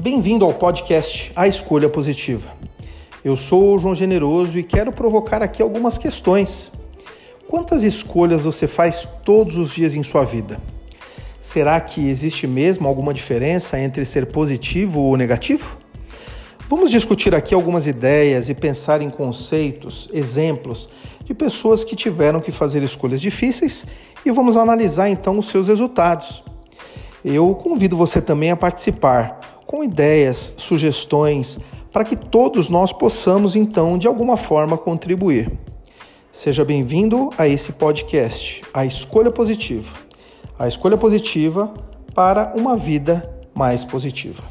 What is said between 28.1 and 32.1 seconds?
também a participar com ideias, sugestões, para